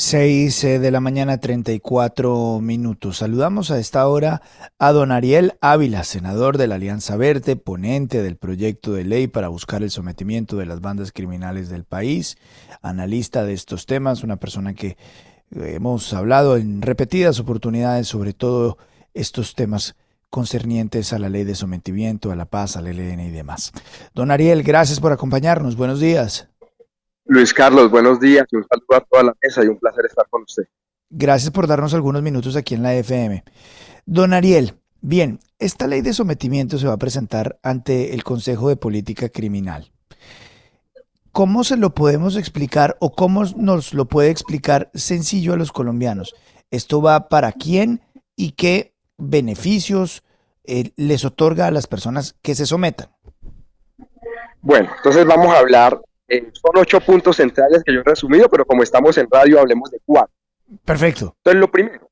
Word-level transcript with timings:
6 0.00 0.62
eh, 0.62 0.78
de 0.78 0.92
la 0.92 1.00
mañana 1.00 1.38
34 1.38 2.60
minutos. 2.60 3.16
Saludamos 3.16 3.72
a 3.72 3.80
esta 3.80 4.06
hora 4.06 4.42
a 4.78 4.92
don 4.92 5.10
Ariel 5.10 5.54
Ávila, 5.60 6.04
senador 6.04 6.56
de 6.56 6.68
la 6.68 6.76
Alianza 6.76 7.16
Verde, 7.16 7.56
ponente 7.56 8.22
del 8.22 8.36
proyecto 8.36 8.92
de 8.92 9.02
ley 9.02 9.26
para 9.26 9.48
buscar 9.48 9.82
el 9.82 9.90
sometimiento 9.90 10.56
de 10.56 10.66
las 10.66 10.80
bandas 10.80 11.10
criminales 11.10 11.68
del 11.68 11.82
país, 11.82 12.38
analista 12.80 13.42
de 13.42 13.54
estos 13.54 13.86
temas, 13.86 14.22
una 14.22 14.36
persona 14.36 14.72
que 14.72 14.96
eh, 15.50 15.72
hemos 15.74 16.14
hablado 16.14 16.56
en 16.56 16.80
repetidas 16.80 17.40
oportunidades 17.40 18.06
sobre 18.06 18.34
todo 18.34 18.78
estos 19.14 19.56
temas 19.56 19.96
concernientes 20.30 21.12
a 21.12 21.18
la 21.18 21.28
ley 21.28 21.42
de 21.42 21.56
sometimiento, 21.56 22.30
a 22.30 22.36
la 22.36 22.44
paz, 22.44 22.76
al 22.76 22.86
ELN 22.86 23.18
y 23.18 23.30
demás. 23.30 23.72
Don 24.14 24.30
Ariel, 24.30 24.62
gracias 24.62 25.00
por 25.00 25.10
acompañarnos. 25.10 25.74
Buenos 25.74 25.98
días. 25.98 26.48
Luis 27.28 27.52
Carlos, 27.52 27.90
buenos 27.90 28.18
días 28.20 28.46
un 28.52 28.64
saludo 28.66 28.96
a 28.96 29.00
toda 29.00 29.22
la 29.22 29.36
mesa 29.42 29.62
y 29.62 29.68
un 29.68 29.78
placer 29.78 30.06
estar 30.06 30.26
con 30.30 30.42
usted. 30.42 30.62
Gracias 31.10 31.50
por 31.50 31.66
darnos 31.66 31.92
algunos 31.92 32.22
minutos 32.22 32.56
aquí 32.56 32.74
en 32.74 32.82
la 32.82 32.94
FM. 32.94 33.44
Don 34.06 34.32
Ariel, 34.32 34.78
bien, 35.02 35.38
esta 35.58 35.86
ley 35.86 36.00
de 36.00 36.14
sometimiento 36.14 36.78
se 36.78 36.86
va 36.86 36.94
a 36.94 36.98
presentar 36.98 37.58
ante 37.62 38.14
el 38.14 38.24
Consejo 38.24 38.70
de 38.70 38.76
Política 38.76 39.28
Criminal. 39.28 39.92
¿Cómo 41.30 41.64
se 41.64 41.76
lo 41.76 41.94
podemos 41.94 42.34
explicar 42.34 42.96
o 42.98 43.14
cómo 43.14 43.44
nos 43.56 43.92
lo 43.92 44.06
puede 44.06 44.30
explicar 44.30 44.90
sencillo 44.94 45.52
a 45.52 45.58
los 45.58 45.70
colombianos? 45.70 46.34
¿Esto 46.70 47.02
va 47.02 47.28
para 47.28 47.52
quién 47.52 48.00
y 48.36 48.52
qué 48.52 48.94
beneficios 49.18 50.22
eh, 50.64 50.92
les 50.96 51.26
otorga 51.26 51.66
a 51.66 51.72
las 51.72 51.86
personas 51.88 52.36
que 52.40 52.54
se 52.54 52.64
sometan? 52.64 53.10
Bueno, 54.62 54.88
entonces 54.96 55.26
vamos 55.26 55.54
a 55.54 55.58
hablar 55.58 56.00
eh, 56.28 56.50
son 56.52 56.72
ocho 56.76 57.00
puntos 57.00 57.36
centrales 57.36 57.82
que 57.82 57.92
yo 57.92 58.00
he 58.00 58.04
resumido, 58.04 58.48
pero 58.48 58.66
como 58.66 58.82
estamos 58.82 59.16
en 59.18 59.28
radio, 59.30 59.60
hablemos 59.60 59.90
de 59.90 60.00
cuatro. 60.04 60.34
Perfecto. 60.84 61.34
Entonces, 61.38 61.60
lo 61.60 61.70
primero, 61.70 62.10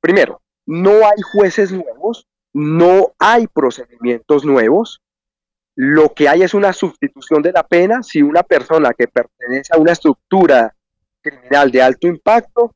primero, 0.00 0.42
no 0.66 0.90
hay 0.90 1.22
jueces 1.32 1.72
nuevos, 1.72 2.26
no 2.52 3.14
hay 3.18 3.46
procedimientos 3.46 4.44
nuevos. 4.44 5.00
Lo 5.74 6.12
que 6.12 6.28
hay 6.28 6.42
es 6.42 6.54
una 6.54 6.72
sustitución 6.72 7.40
de 7.40 7.52
la 7.52 7.66
pena 7.66 8.02
si 8.02 8.20
una 8.20 8.42
persona 8.42 8.92
que 8.92 9.08
pertenece 9.08 9.72
a 9.74 9.78
una 9.78 9.92
estructura 9.92 10.74
criminal 11.22 11.70
de 11.70 11.82
alto 11.82 12.06
impacto 12.06 12.74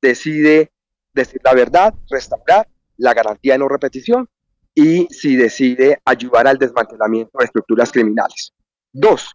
decide 0.00 0.70
decir 1.12 1.40
la 1.44 1.52
verdad, 1.54 1.94
restaurar 2.08 2.68
la 2.96 3.12
garantía 3.12 3.54
de 3.54 3.58
no 3.58 3.68
repetición 3.68 4.28
y 4.74 5.06
si 5.10 5.36
decide 5.36 6.00
ayudar 6.04 6.46
al 6.46 6.58
desmantelamiento 6.58 7.38
de 7.38 7.44
estructuras 7.44 7.92
criminales. 7.92 8.52
Dos, 8.92 9.32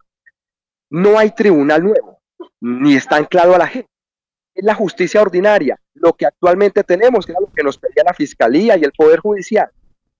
no 0.90 1.18
hay 1.18 1.30
tribunal 1.30 1.82
nuevo, 1.84 2.20
ni 2.60 2.96
está 2.96 3.16
anclado 3.16 3.54
a 3.54 3.58
la 3.58 3.68
gente. 3.68 3.88
Es 4.54 4.64
la 4.64 4.74
justicia 4.74 5.22
ordinaria, 5.22 5.80
lo 5.94 6.12
que 6.12 6.26
actualmente 6.26 6.82
tenemos, 6.82 7.24
que 7.24 7.32
era 7.32 7.40
lo 7.40 7.50
que 7.52 7.62
nos 7.62 7.78
pedía 7.78 8.02
la 8.04 8.12
Fiscalía 8.12 8.76
y 8.76 8.82
el 8.82 8.92
Poder 8.92 9.20
Judicial. 9.20 9.70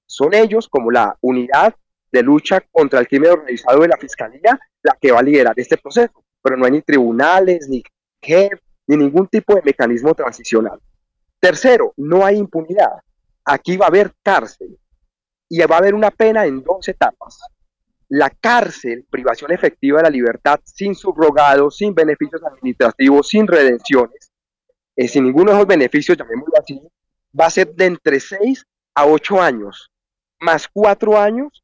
Son 0.06 0.32
ellos, 0.32 0.68
como 0.68 0.90
la 0.90 1.16
unidad 1.20 1.74
de 2.12 2.22
lucha 2.22 2.60
contra 2.70 3.00
el 3.00 3.08
crimen 3.08 3.32
organizado 3.32 3.80
de 3.80 3.88
la 3.88 3.96
Fiscalía, 3.96 4.58
la 4.82 4.96
que 5.00 5.12
va 5.12 5.18
a 5.18 5.22
liderar 5.22 5.54
este 5.56 5.76
proceso. 5.76 6.24
Pero 6.42 6.56
no 6.56 6.64
hay 6.64 6.72
ni 6.72 6.82
tribunales, 6.82 7.68
ni 7.68 7.82
jefe, 8.22 8.60
ni 8.86 8.96
ningún 8.96 9.26
tipo 9.28 9.54
de 9.54 9.62
mecanismo 9.62 10.14
transicional. 10.14 10.80
Tercero, 11.38 11.92
no 11.96 12.24
hay 12.24 12.36
impunidad. 12.36 13.02
Aquí 13.44 13.76
va 13.76 13.86
a 13.86 13.88
haber 13.88 14.12
cárcel 14.22 14.78
y 15.48 15.58
va 15.60 15.76
a 15.76 15.78
haber 15.78 15.94
una 15.94 16.10
pena 16.10 16.46
en 16.46 16.62
dos 16.62 16.88
etapas 16.88 17.40
la 18.10 18.28
cárcel, 18.28 19.06
privación 19.08 19.52
efectiva 19.52 19.98
de 19.98 20.02
la 20.02 20.10
libertad, 20.10 20.58
sin 20.64 20.96
subrogado, 20.96 21.70
sin 21.70 21.94
beneficios 21.94 22.42
administrativos, 22.42 23.28
sin 23.28 23.46
redenciones, 23.46 24.32
eh, 24.96 25.06
sin 25.06 25.24
ninguno 25.24 25.52
de 25.52 25.58
esos 25.58 25.68
beneficios, 25.68 26.18
llamémoslo 26.18 26.54
así, 26.60 26.82
va 27.38 27.46
a 27.46 27.50
ser 27.50 27.72
de 27.72 27.86
entre 27.86 28.18
6 28.18 28.66
a 28.96 29.06
8 29.06 29.40
años, 29.40 29.92
más 30.40 30.66
4 30.66 31.20
años 31.20 31.62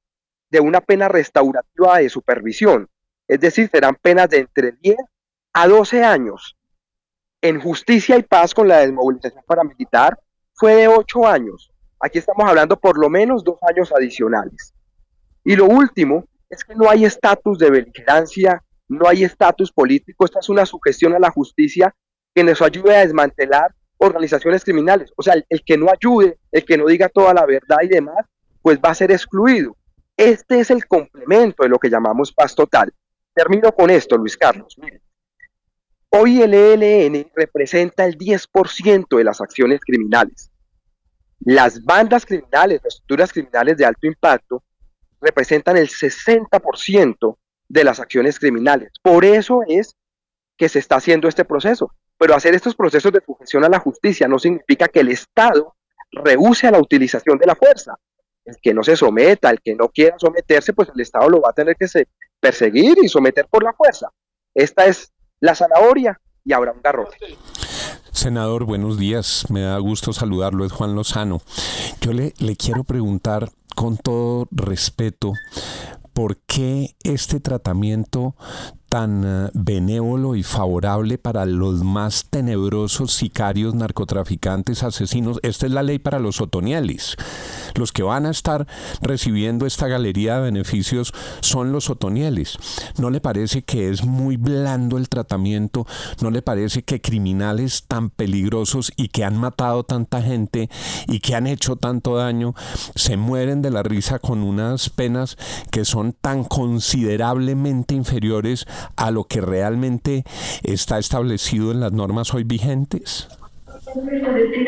de 0.49 0.61
una 0.61 0.81
pena 0.81 1.09
restaurativa 1.09 1.99
de 1.99 2.09
supervisión. 2.09 2.89
Es 3.27 3.41
decir, 3.41 3.69
serán 3.69 3.97
penas 3.97 4.31
de 4.31 4.39
entre 4.39 4.71
10 4.81 4.97
a 5.53 5.67
12 5.67 6.05
años. 6.05 6.57
En 7.43 7.61
justicia 7.61 8.17
y 8.19 8.23
paz 8.23 8.55
con 8.55 8.69
la 8.69 8.79
desmovilización 8.79 9.43
paramilitar 9.49 10.17
fue 10.55 10.77
de 10.77 10.87
8 10.87 11.27
años. 11.27 11.73
Aquí 11.99 12.19
estamos 12.19 12.49
hablando 12.49 12.79
por 12.79 12.99
lo 12.99 13.11
menos 13.11 13.43
dos 13.43 13.59
años 13.69 13.93
adicionales. 13.93 14.73
Y 15.43 15.57
lo 15.57 15.65
último 15.65 16.29
es 16.49 16.65
que 16.65 16.75
no 16.75 16.89
hay 16.89 17.05
estatus 17.05 17.59
de 17.59 17.71
beligerancia, 17.71 18.63
no 18.89 19.09
hay 19.09 19.25
estatus 19.25 19.73
político, 19.73 20.25
esta 20.25 20.41
es 20.41 20.49
una 20.49 20.65
sugestión 20.65 21.15
a 21.15 21.19
la 21.19 21.31
justicia 21.31 21.95
que 22.35 22.45
nos 22.45 22.63
ayude 22.63 22.97
a 22.97 23.01
desmantelar 23.01 23.75
organizaciones 23.99 24.65
criminales. 24.65 25.11
O 25.17 25.23
sea, 25.23 25.35
el, 25.49 25.65
que 25.65 25.79
no 25.79 25.87
ayude, 25.91 26.39
el 26.53 26.65
que 26.65 26.77
no 26.77 26.87
diga 26.87 27.09
toda 27.09 27.35
la 27.35 27.47
verdad 27.47 27.79
y 27.83 27.89
demás, 27.89 28.27
pues 28.63 28.79
va 28.79 28.91
a 28.91 28.95
ser 28.95 29.11
excluido. 29.11 29.77
Este 30.17 30.61
es 30.61 30.71
el 30.71 30.87
complemento 30.87 31.63
de 31.63 31.69
lo 31.69 31.79
que 31.79 31.91
llamamos 31.91 32.33
paz 32.33 32.55
total. 32.55 32.93
Termino 33.35 33.73
con 33.73 33.91
esto, 33.91 34.17
Luis 34.17 34.37
Carlos. 34.37 34.77
hoy 36.11 36.41
el 36.41 36.55
ELN 36.55 37.31
representa 37.35 38.07
el 38.07 38.17
10% 38.17 39.17
de 39.17 39.25
las 39.25 39.41
acciones 39.41 39.81
criminales. 39.81 40.51
Las 41.41 41.85
bandas 41.85 42.25
criminales, 42.25 42.81
las 42.83 42.95
estructuras 42.95 43.33
criminales 43.33 43.77
de 43.77 43.85
alto 43.85 44.07
impacto, 44.07 44.63
representan 45.21 45.77
el 45.77 45.89
60% 45.89 47.37
de 47.69 47.85
las 47.85 48.01
acciones 48.01 48.39
criminales. 48.39 48.93
Por 49.03 49.25
eso 49.25 49.61
es 49.67 49.97
que 50.57 50.69
se 50.69 50.79
está 50.79 50.97
haciendo 50.97 51.29
este 51.29 51.45
proceso. 51.45 51.93
Pero 52.19 52.35
hacer 52.35 52.55
estos 52.55 52.75
procesos 52.75 53.13
de 53.13 53.21
sujeción 53.25 53.65
a 53.65 53.69
la 53.69 53.79
justicia 53.79 54.27
no 54.27 54.39
significa 54.39 54.89
que 54.89 55.01
el 55.01 55.09
Estado 55.09 55.75
rehúse 56.13 56.67
a 56.67 56.71
la 56.71 56.79
utilización 56.79 57.39
de 57.39 57.47
la 57.47 57.57
fuerza. 57.57 57.95
El 58.45 58.57
que 58.63 58.73
no 58.73 58.83
se 58.83 58.97
someta, 58.97 59.51
el 59.51 59.61
que 59.61 59.75
no 59.75 59.89
quiera 59.89 60.17
someterse, 60.19 60.73
pues 60.73 60.89
el 60.95 61.01
Estado 61.01 61.29
lo 61.29 61.41
va 61.41 61.51
a 61.51 61.53
tener 61.53 61.77
que 61.77 61.87
perseguir 62.41 62.97
y 63.03 63.09
someter 63.09 63.47
por 63.49 63.65
la 63.65 63.73
fuerza. 63.73 64.09
Esta 64.55 64.87
es 64.87 65.13
la 65.41 65.55
zanahoria 65.55 66.19
y 66.45 66.53
habrá 66.53 66.73
un 66.73 66.81
garrote. 66.81 67.17
Senador, 68.13 68.65
buenos 68.65 68.99
días. 68.99 69.47
Me 69.51 69.61
da 69.61 69.77
gusto 69.79 70.13
saludarlo. 70.13 70.65
Es 70.65 70.73
Juan 70.73 70.95
Lozano. 70.95 71.43
Yo 72.01 72.13
le, 72.13 72.33
le 72.39 72.57
quiero 72.57 72.85
preguntar 72.85 73.51
con 73.77 73.99
todo 73.99 74.49
respeto, 74.51 75.35
¿por 76.15 76.39
qué 76.57 76.97
este 77.05 77.39
tratamiento 77.39 78.35
tan 78.89 79.25
eh, 79.27 79.51
benévolo 79.53 80.37
y 80.37 80.43
favorable 80.43 81.19
para 81.19 81.45
los 81.45 81.83
más 81.83 82.27
tenebrosos 82.31 83.13
sicarios, 83.13 83.75
narcotraficantes, 83.75 84.83
asesinos. 84.83 85.39
Esta 85.43 85.67
es 85.67 85.73
la 85.73 85.83
ley 85.83 85.99
para 85.99 86.19
los 86.19 86.41
otonielis. 86.41 87.17
Los 87.75 87.93
que 87.93 88.03
van 88.03 88.27
a 88.27 88.31
estar 88.31 88.67
recibiendo 89.03 89.67
esta 89.67 89.87
galería 89.87 90.37
de 90.37 90.43
beneficios 90.43 91.13
son 91.41 91.73
los 91.73 91.91
otonielis. 91.91 92.57
¿No 92.97 93.11
le 93.11 93.21
parece 93.21 93.63
que 93.63 93.91
es 93.91 94.05
muy 94.05 94.37
blando 94.39 94.97
el 94.97 95.11
tratamiento? 95.11 95.87
¿No 96.23 96.31
le 96.31 96.41
parece 96.41 96.85
que 96.85 97.01
criminales 97.01 97.85
tan 97.87 98.09
peligrosos 98.09 98.93
y 98.97 99.09
que 99.09 99.25
han 99.25 99.37
matado 99.37 99.85
tanta 99.85 100.23
gente 100.23 100.71
y 101.07 101.21
que 101.21 101.35
han 101.35 101.47
hecho 101.47 101.77
tanto 101.77 102.17
daño 102.17 102.55
se 102.95 103.17
mueren 103.17 103.61
de 103.63 103.71
la 103.71 103.83
risa 103.83 104.19
con 104.21 104.43
unas 104.43 104.89
penas 104.89 105.37
que 105.71 105.85
son 105.85 106.13
tan 106.13 106.45
considerablemente 106.49 107.95
inferiores 107.95 108.67
a 108.97 109.11
lo 109.11 109.25
que 109.25 109.41
realmente 109.41 110.25
está 110.63 110.99
establecido 110.99 111.73
en 111.73 111.81
las 111.81 111.93
normas 111.93 112.33
hoy 112.35 112.45
vigentes? 112.45 113.29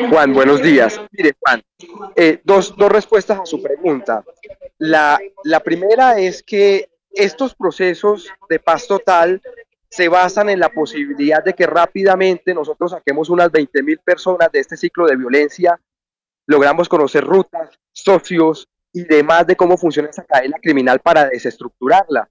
Juan, 0.09 0.33
buenos 0.33 0.61
días. 0.61 0.99
Mire, 1.11 1.35
Juan, 1.39 1.61
eh, 2.15 2.41
dos, 2.43 2.75
dos, 2.77 2.91
respuestas 2.91 3.39
a 3.39 3.45
su 3.45 3.61
pregunta. 3.61 4.23
La, 4.77 5.19
la 5.43 5.59
primera 5.59 6.19
es 6.19 6.41
que 6.41 6.89
estos 7.11 7.53
procesos 7.55 8.29
de 8.49 8.59
paz 8.59 8.87
total 8.87 9.41
se 9.89 10.07
basan 10.07 10.49
en 10.49 10.59
la 10.59 10.69
posibilidad 10.69 11.43
de 11.43 11.53
que 11.53 11.65
rápidamente 11.65 12.53
nosotros 12.53 12.91
saquemos 12.91 13.29
unas 13.29 13.51
20 13.51 13.83
mil 13.83 13.99
personas 13.99 14.51
de 14.51 14.59
este 14.59 14.77
ciclo 14.77 15.07
de 15.07 15.15
violencia, 15.15 15.79
logramos 16.45 16.87
conocer 16.87 17.23
rutas, 17.23 17.79
socios 17.91 18.67
y 18.93 19.03
demás 19.03 19.45
de 19.47 19.55
cómo 19.55 19.77
funciona 19.77 20.09
esa 20.09 20.23
cadena 20.23 20.57
criminal 20.61 20.99
para 20.99 21.25
desestructurarla. 21.25 22.27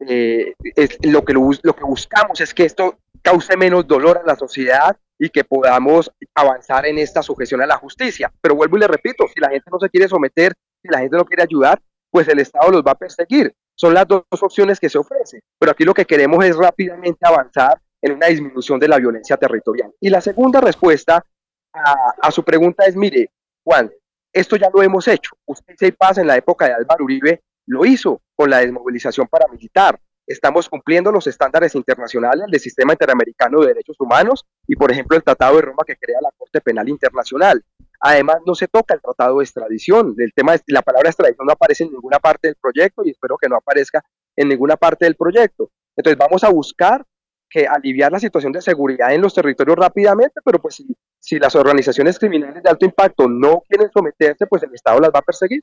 Eh, 0.00 0.54
lo, 1.02 1.24
que 1.24 1.32
lo, 1.32 1.76
que 1.76 1.84
buscamos 1.84 2.40
es 2.40 2.52
que 2.52 2.64
esto 2.64 2.98
cause 3.22 3.56
menos 3.56 3.86
dolor 3.86 4.18
a 4.18 4.26
la 4.26 4.36
sociedad 4.36 4.96
y 5.18 5.30
que 5.30 5.44
podamos 5.44 6.10
avanzar 6.34 6.86
en 6.86 6.98
esta 6.98 7.22
sujeción 7.22 7.62
a 7.62 7.66
la 7.66 7.76
justicia. 7.76 8.32
Pero 8.40 8.56
vuelvo 8.56 8.76
y 8.76 8.80
le 8.80 8.88
repito, 8.88 9.26
si 9.32 9.40
la 9.40 9.50
gente 9.50 9.70
no 9.70 9.78
se 9.78 9.90
quiere 9.90 10.08
someter, 10.08 10.54
si 10.82 10.88
la 10.88 10.98
gente 10.98 11.16
no 11.16 11.24
quiere 11.24 11.44
ayudar, 11.44 11.80
pues 12.10 12.26
el 12.28 12.40
Estado 12.40 12.70
los 12.70 12.82
va 12.82 12.92
a 12.92 12.98
perseguir. 12.98 13.54
Son 13.74 13.94
las 13.94 14.06
dos 14.08 14.24
opciones 14.40 14.80
que 14.80 14.88
se 14.88 14.98
ofrecen. 14.98 15.40
Pero 15.58 15.72
aquí 15.72 15.84
lo 15.84 15.94
que 15.94 16.04
queremos 16.04 16.44
es 16.44 16.56
rápidamente 16.56 17.26
avanzar 17.26 17.80
en 18.00 18.12
una 18.12 18.26
disminución 18.26 18.80
de 18.80 18.88
la 18.88 18.98
violencia 18.98 19.36
territorial. 19.36 19.92
Y 20.00 20.10
la 20.10 20.20
segunda 20.20 20.60
respuesta 20.60 21.24
a, 21.72 21.94
a 22.20 22.30
su 22.30 22.42
pregunta 22.42 22.84
es, 22.84 22.96
mire, 22.96 23.30
Juan, 23.64 23.90
esto 24.32 24.56
ya 24.56 24.70
lo 24.72 24.82
hemos 24.82 25.06
hecho. 25.08 25.36
Usted 25.46 25.74
se 25.76 25.92
pasa 25.92 26.20
en 26.20 26.26
la 26.26 26.36
época 26.36 26.66
de 26.66 26.74
Álvaro 26.74 27.04
Uribe 27.04 27.42
lo 27.66 27.84
hizo 27.84 28.22
con 28.34 28.50
la 28.50 28.58
desmovilización 28.58 29.28
paramilitar. 29.28 29.98
estamos 30.24 30.68
cumpliendo 30.68 31.10
los 31.10 31.26
estándares 31.26 31.74
internacionales 31.74 32.46
del 32.48 32.60
Sistema 32.60 32.92
Interamericano 32.92 33.60
de 33.60 33.68
Derechos 33.68 33.96
Humanos 33.98 34.46
y, 34.66 34.76
por 34.76 34.90
ejemplo, 34.90 35.16
el 35.16 35.22
Tratado 35.22 35.56
de 35.56 35.62
Roma 35.62 35.82
que 35.86 35.96
crea 35.96 36.18
la 36.22 36.30
Corte 36.36 36.60
Penal 36.60 36.88
Internacional. 36.88 37.62
Además, 38.00 38.38
no 38.46 38.54
se 38.54 38.68
toca 38.68 38.94
el 38.94 39.00
tratado 39.00 39.38
de 39.38 39.44
extradición. 39.44 40.14
El 40.18 40.32
tema 40.32 40.54
la 40.68 40.82
palabra 40.82 41.10
extradición 41.10 41.46
no 41.46 41.52
aparece 41.52 41.84
en 41.84 41.92
ninguna 41.92 42.18
parte 42.18 42.48
del 42.48 42.56
proyecto 42.56 43.02
y 43.04 43.10
espero 43.10 43.36
que 43.36 43.48
no 43.48 43.56
aparezca 43.56 44.02
en 44.36 44.48
ninguna 44.48 44.76
parte 44.76 45.04
del 45.04 45.16
proyecto. 45.16 45.70
Entonces, 45.96 46.18
vamos 46.18 46.42
a 46.44 46.48
buscar 46.48 47.04
que 47.50 47.66
aliviar 47.66 48.10
la 48.10 48.18
situación 48.18 48.52
de 48.52 48.62
seguridad 48.62 49.12
en 49.12 49.20
los 49.20 49.34
territorios 49.34 49.76
rápidamente, 49.76 50.40
pero 50.44 50.60
pues 50.60 50.76
si, 50.76 50.96
si 51.22 51.38
las 51.38 51.54
organizaciones 51.54 52.18
criminales 52.18 52.62
de 52.62 52.68
alto 52.68 52.84
impacto 52.84 53.28
no 53.28 53.62
quieren 53.68 53.88
someterse, 53.92 54.44
pues 54.46 54.64
el 54.64 54.74
Estado 54.74 54.98
las 54.98 55.10
va 55.10 55.20
a 55.20 55.22
perseguir 55.22 55.62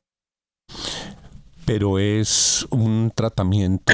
pero 1.70 2.00
es 2.00 2.66
un 2.72 3.12
tratamiento 3.14 3.94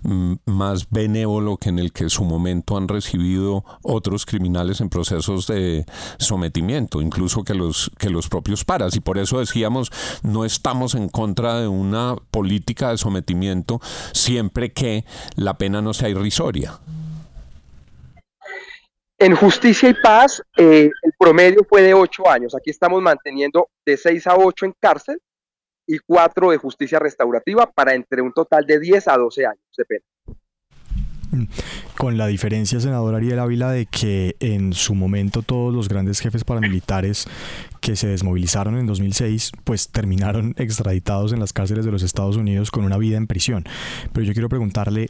mm, 0.00 0.36
más 0.46 0.88
benévolo 0.88 1.58
que 1.58 1.68
en 1.68 1.78
el 1.78 1.92
que 1.92 2.04
en 2.04 2.08
su 2.08 2.24
momento 2.24 2.78
han 2.78 2.88
recibido 2.88 3.66
otros 3.82 4.24
criminales 4.24 4.80
en 4.80 4.88
procesos 4.88 5.46
de 5.46 5.84
sometimiento, 6.16 7.02
incluso 7.02 7.44
que 7.44 7.52
los, 7.52 7.90
que 7.98 8.08
los 8.08 8.30
propios 8.30 8.64
paras. 8.64 8.96
Y 8.96 9.00
por 9.00 9.18
eso 9.18 9.40
decíamos, 9.40 9.92
no 10.22 10.46
estamos 10.46 10.94
en 10.94 11.10
contra 11.10 11.60
de 11.60 11.68
una 11.68 12.16
política 12.30 12.88
de 12.92 12.96
sometimiento 12.96 13.78
siempre 14.12 14.72
que 14.72 15.04
la 15.34 15.58
pena 15.58 15.82
no 15.82 15.92
sea 15.92 16.08
irrisoria. 16.08 16.80
En 19.18 19.34
justicia 19.34 19.88
y 19.88 19.94
paz, 19.94 20.42
eh, 20.58 20.90
el 21.02 21.12
promedio 21.18 21.64
fue 21.66 21.80
de 21.80 21.94
ocho 21.94 22.28
años. 22.28 22.54
Aquí 22.54 22.70
estamos 22.70 23.00
manteniendo 23.00 23.70
de 23.84 23.96
seis 23.96 24.26
a 24.26 24.36
ocho 24.36 24.66
en 24.66 24.74
cárcel 24.78 25.18
y 25.86 25.98
cuatro 25.98 26.50
de 26.50 26.58
justicia 26.58 26.98
restaurativa 26.98 27.70
para 27.70 27.94
entre 27.94 28.20
un 28.20 28.32
total 28.32 28.66
de 28.66 28.78
10 28.78 29.08
a 29.08 29.16
12 29.16 29.46
años 29.46 29.64
de 29.76 29.84
pena. 29.84 30.04
Con 31.96 32.18
la 32.18 32.26
diferencia, 32.26 32.78
senador 32.78 33.14
Ariel 33.14 33.38
Ávila, 33.38 33.70
de 33.70 33.86
que 33.86 34.36
en 34.40 34.72
su 34.72 34.94
momento 34.94 35.42
todos 35.42 35.74
los 35.74 35.88
grandes 35.88 36.20
jefes 36.20 36.44
paramilitares 36.44 37.26
que 37.80 37.96
se 37.96 38.08
desmovilizaron 38.08 38.76
en 38.78 38.86
2006, 38.86 39.52
pues 39.64 39.88
terminaron 39.88 40.54
extraditados 40.58 41.32
en 41.32 41.40
las 41.40 41.52
cárceles 41.52 41.84
de 41.84 41.92
los 41.92 42.02
Estados 42.02 42.36
Unidos 42.36 42.70
con 42.70 42.84
una 42.84 42.98
vida 42.98 43.16
en 43.16 43.26
prisión. 43.26 43.64
Pero 44.12 44.26
yo 44.26 44.34
quiero 44.34 44.48
preguntarle 44.48 45.08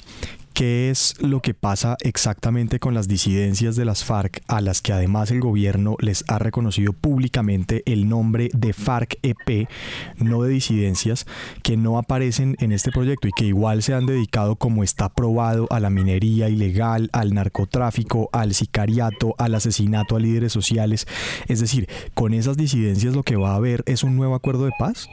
¿Qué 0.56 0.88
es 0.88 1.16
lo 1.20 1.42
que 1.42 1.52
pasa 1.52 1.98
exactamente 2.00 2.78
con 2.78 2.94
las 2.94 3.08
disidencias 3.08 3.76
de 3.76 3.84
las 3.84 4.06
FARC 4.06 4.40
a 4.48 4.62
las 4.62 4.80
que 4.80 4.94
además 4.94 5.30
el 5.30 5.40
gobierno 5.40 5.96
les 6.00 6.24
ha 6.28 6.38
reconocido 6.38 6.94
públicamente 6.94 7.82
el 7.84 8.08
nombre 8.08 8.48
de 8.54 8.72
FARC-EP, 8.72 9.68
no 10.16 10.42
de 10.44 10.48
disidencias, 10.48 11.26
que 11.62 11.76
no 11.76 11.98
aparecen 11.98 12.56
en 12.58 12.72
este 12.72 12.90
proyecto 12.90 13.28
y 13.28 13.32
que 13.36 13.44
igual 13.44 13.82
se 13.82 13.92
han 13.92 14.06
dedicado 14.06 14.56
como 14.56 14.82
está 14.82 15.10
probado 15.10 15.66
a 15.68 15.78
la 15.78 15.90
minería 15.90 16.48
ilegal, 16.48 17.10
al 17.12 17.34
narcotráfico, 17.34 18.30
al 18.32 18.54
sicariato, 18.54 19.34
al 19.36 19.56
asesinato 19.56 20.16
a 20.16 20.20
líderes 20.20 20.54
sociales? 20.54 21.06
Es 21.48 21.60
decir, 21.60 21.86
con 22.14 22.32
esas 22.32 22.56
disidencias 22.56 23.14
lo 23.14 23.24
que 23.24 23.36
va 23.36 23.50
a 23.52 23.56
haber 23.56 23.82
es 23.84 24.02
un 24.02 24.16
nuevo 24.16 24.34
acuerdo 24.34 24.64
de 24.64 24.72
paz. 24.78 25.10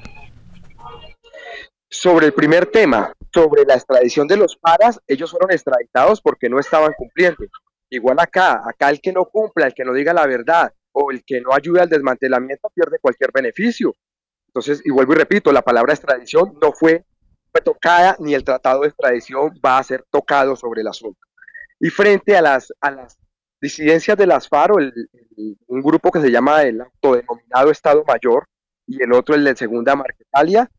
Sobre 1.90 2.28
el 2.28 2.34
primer 2.34 2.66
tema, 2.68 3.12
sobre 3.34 3.66
la 3.66 3.76
extradición 3.76 4.28
de 4.28 4.38
los 4.38 4.56
paras, 4.56 5.00
ellos 5.08 5.32
fueron 5.32 5.52
extraditados 5.52 6.22
porque 6.22 6.50
no 6.50 6.60
estaban 6.60 6.94
cumpliendo. 6.98 7.44
Igual 7.90 8.20
acá, 8.20 8.62
acá 8.66 8.90
el 8.90 9.02
que 9.02 9.12
no 9.12 9.26
cumpla, 9.26 9.68
el 9.68 9.74
que 9.74 9.84
no 9.84 9.94
diga 9.94 10.14
la 10.14 10.26
verdad 10.28 10.74
o 10.92 11.12
el 11.12 11.24
que 11.24 11.42
no 11.42 11.54
ayude 11.54 11.82
al 11.82 11.90
desmantelamiento 11.90 12.70
pierde 12.74 13.00
cualquier 13.00 13.32
beneficio. 13.34 13.96
Entonces, 14.48 14.82
y 14.86 14.92
vuelvo 14.92 15.14
y 15.14 15.18
repito, 15.18 15.52
la 15.52 15.64
palabra 15.64 15.94
extradición 15.94 16.58
no 16.62 16.72
fue, 16.72 17.06
tocada 17.64 18.16
ni 18.20 18.34
el 18.34 18.44
tratado 18.44 18.82
de 18.82 18.88
extradición 18.88 19.54
va 19.64 19.78
a 19.78 19.84
ser 19.84 20.04
tocado 20.10 20.56
sobre 20.56 20.82
el 20.82 20.88
asunto. 20.88 21.20
Y 21.80 21.90
frente 21.90 22.36
a 22.36 22.42
las, 22.42 22.74
a 22.82 22.92
las 22.92 23.18
disidencias 23.62 24.18
de 24.18 24.26
las 24.26 24.48
FARO, 24.48 24.76
un 24.76 25.82
grupo 25.82 26.12
que 26.12 26.22
se 26.22 26.32
llama 26.32 26.64
el 26.64 26.82
autodenominado 26.82 27.72
Estado 27.72 28.04
Mayor 28.08 28.46
y 28.88 29.02
el 29.04 29.14
otro 29.14 29.36
el 29.36 29.44
de 29.44 29.56
Segunda 29.56 29.96
Marquetalia, 29.96 30.70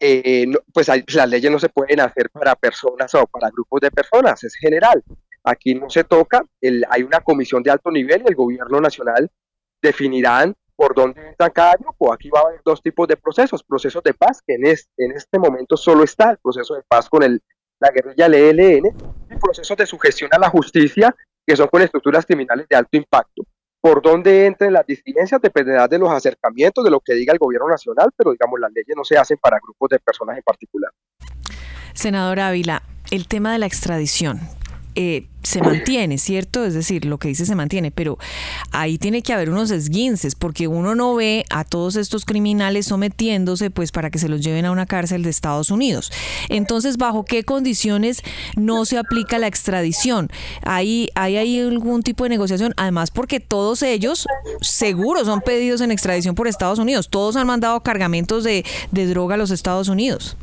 eh, 0.00 0.46
pues 0.72 0.88
las 0.88 1.28
leyes 1.28 1.50
no 1.50 1.58
se 1.58 1.68
pueden 1.68 2.00
hacer 2.00 2.30
para 2.30 2.54
personas 2.56 3.14
o 3.14 3.26
para 3.26 3.50
grupos 3.50 3.80
de 3.82 3.90
personas, 3.90 4.42
es 4.42 4.54
general. 4.54 5.02
Aquí 5.44 5.74
no 5.74 5.88
se 5.88 6.04
toca, 6.04 6.42
hay 6.90 7.02
una 7.02 7.20
comisión 7.20 7.62
de 7.62 7.70
alto 7.70 7.90
nivel 7.90 8.22
y 8.22 8.28
el 8.28 8.34
gobierno 8.34 8.80
nacional 8.80 9.30
definirán 9.80 10.54
por 10.74 10.94
dónde 10.94 11.28
entra 11.28 11.50
cada 11.50 11.74
grupo. 11.76 12.12
Aquí 12.12 12.30
va 12.30 12.40
a 12.40 12.48
haber 12.48 12.60
dos 12.64 12.82
tipos 12.82 13.06
de 13.08 13.16
procesos, 13.16 13.62
procesos 13.62 14.02
de 14.02 14.14
paz, 14.14 14.42
que 14.46 14.54
en 14.54 14.66
este, 14.66 14.90
en 15.04 15.12
este 15.12 15.38
momento 15.38 15.76
solo 15.76 16.04
está 16.04 16.30
el 16.30 16.38
proceso 16.38 16.74
de 16.74 16.82
paz 16.88 17.08
con 17.08 17.22
el, 17.22 17.42
la 17.78 17.90
guerrilla 17.90 18.28
LLN, 18.28 18.86
y 19.30 19.36
procesos 19.36 19.76
de 19.76 19.86
sugestión 19.86 20.30
a 20.32 20.38
la 20.38 20.48
justicia, 20.48 21.14
que 21.46 21.56
son 21.56 21.68
con 21.68 21.82
estructuras 21.82 22.26
criminales 22.26 22.66
de 22.68 22.76
alto 22.76 22.96
impacto 22.96 23.44
por 23.80 24.02
dónde 24.02 24.46
entren 24.46 24.72
las 24.72 24.86
disidencias 24.86 25.40
dependerá 25.40 25.88
de 25.88 25.98
los 25.98 26.10
acercamientos, 26.10 26.84
de 26.84 26.90
lo 26.90 27.00
que 27.00 27.14
diga 27.14 27.32
el 27.32 27.38
gobierno 27.38 27.68
nacional, 27.68 28.10
pero 28.16 28.32
digamos, 28.32 28.60
las 28.60 28.72
leyes 28.72 28.94
no 28.96 29.04
se 29.04 29.16
hacen 29.16 29.38
para 29.38 29.58
grupos 29.62 29.88
de 29.90 29.98
personas 29.98 30.36
en 30.36 30.42
particular. 30.42 30.92
Senador 31.94 32.40
Ávila, 32.40 32.82
el 33.10 33.26
tema 33.26 33.52
de 33.52 33.58
la 33.58 33.66
extradición, 33.66 34.40
eh, 34.94 35.26
se 35.42 35.62
mantiene, 35.62 36.18
¿cierto? 36.18 36.64
Es 36.64 36.74
decir, 36.74 37.04
lo 37.04 37.18
que 37.18 37.28
dice 37.28 37.46
se 37.46 37.54
mantiene, 37.54 37.90
pero 37.90 38.18
ahí 38.72 38.98
tiene 38.98 39.22
que 39.22 39.32
haber 39.32 39.50
unos 39.50 39.70
esguinces, 39.70 40.34
porque 40.34 40.68
uno 40.68 40.94
no 40.94 41.14
ve 41.14 41.44
a 41.50 41.64
todos 41.64 41.96
estos 41.96 42.24
criminales 42.24 42.86
sometiéndose 42.86 43.70
pues 43.70 43.90
para 43.90 44.10
que 44.10 44.18
se 44.18 44.28
los 44.28 44.42
lleven 44.42 44.66
a 44.66 44.70
una 44.70 44.86
cárcel 44.86 45.22
de 45.22 45.30
Estados 45.30 45.70
Unidos. 45.70 46.12
Entonces, 46.48 46.98
¿bajo 46.98 47.24
qué 47.24 47.42
condiciones 47.42 48.22
no 48.56 48.84
se 48.84 48.98
aplica 48.98 49.38
la 49.38 49.46
extradición? 49.46 50.28
¿Hay, 50.62 51.08
hay, 51.14 51.36
hay 51.36 51.60
algún 51.60 52.02
tipo 52.02 52.24
de 52.24 52.30
negociación? 52.30 52.74
Además, 52.76 53.10
porque 53.10 53.40
todos 53.40 53.82
ellos 53.82 54.26
seguro 54.60 55.24
son 55.24 55.40
pedidos 55.40 55.80
en 55.80 55.90
extradición 55.90 56.34
por 56.34 56.48
Estados 56.48 56.78
Unidos. 56.78 57.08
Todos 57.08 57.36
han 57.36 57.46
mandado 57.46 57.80
cargamentos 57.82 58.44
de, 58.44 58.64
de 58.90 59.06
droga 59.06 59.36
a 59.36 59.38
los 59.38 59.50
Estados 59.50 59.88
Unidos. 59.88 60.36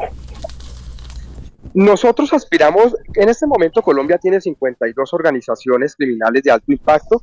Nosotros 1.78 2.34
aspiramos, 2.34 2.96
en 3.14 3.30
este 3.30 3.46
momento 3.46 3.84
Colombia 3.84 4.18
tiene 4.18 4.42
52 4.42 5.14
organizaciones 5.14 5.96
criminales 5.96 6.42
de 6.42 6.50
alto 6.50 6.72
impacto 6.72 7.22